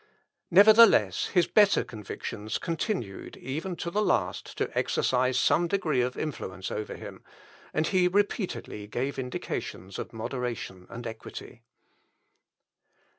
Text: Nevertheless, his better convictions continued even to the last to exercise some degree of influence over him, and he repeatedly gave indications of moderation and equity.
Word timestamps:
Nevertheless, 0.49 1.27
his 1.27 1.45
better 1.45 1.83
convictions 1.83 2.57
continued 2.57 3.37
even 3.37 3.75
to 3.75 3.91
the 3.91 4.01
last 4.01 4.57
to 4.57 4.75
exercise 4.75 5.37
some 5.37 5.67
degree 5.67 6.01
of 6.01 6.17
influence 6.17 6.71
over 6.71 6.95
him, 6.95 7.23
and 7.71 7.85
he 7.85 8.07
repeatedly 8.07 8.87
gave 8.87 9.19
indications 9.19 9.99
of 9.99 10.11
moderation 10.11 10.87
and 10.89 11.05
equity. 11.05 11.61